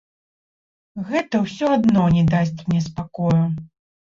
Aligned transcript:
Гэта 1.09 1.35
ўсё 1.43 1.65
адно 1.77 2.07
не 2.17 2.25
дасць 2.33 2.59
мне 2.71 2.81
спакою. 2.89 3.37